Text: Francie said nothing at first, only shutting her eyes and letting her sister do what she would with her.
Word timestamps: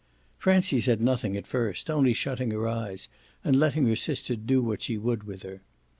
Francie 0.39 0.81
said 0.81 0.99
nothing 0.99 1.37
at 1.37 1.45
first, 1.45 1.87
only 1.87 2.11
shutting 2.11 2.49
her 2.49 2.67
eyes 2.67 3.07
and 3.43 3.55
letting 3.59 3.85
her 3.85 3.95
sister 3.95 4.35
do 4.35 4.59
what 4.59 4.81
she 4.81 4.97
would 4.97 5.25
with 5.25 5.43
her. 5.43 5.61